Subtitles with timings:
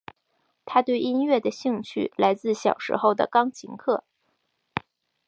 [0.65, 4.03] 她对音乐的兴趣来自小时候的钢琴课。